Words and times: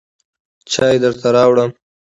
چای 0.71 0.95
درته 1.03 1.27
راوړم. 1.35 1.71